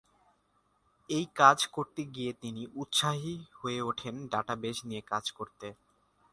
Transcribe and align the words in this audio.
এই 1.09 1.25
কাজ 1.35 1.57
করতে 1.67 2.01
গিয়ে 2.15 2.31
তিনি 2.33 2.61
উৎসাহী 2.75 3.35
হয়ে 3.59 3.79
ওঠেন 3.81 4.15
ডাটাবেজ 4.27 4.77
নিয়ে 4.85 5.01
কাজ 5.11 5.25
করতে। 5.31 5.67